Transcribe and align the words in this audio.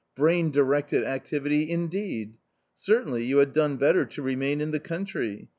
brain 0.15 0.49
directed 0.49 1.03
activity 1.03 1.69
indeed! 1.69 2.39
Certainly 2.75 3.25
you 3.25 3.37
had 3.37 3.53
done 3.53 3.77
better 3.77 4.03
to 4.03 4.21
remain 4.23 4.59
in 4.59 4.71
the 4.71 4.79
country. 4.79 5.49